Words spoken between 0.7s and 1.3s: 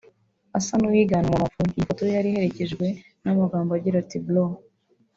n’uwigana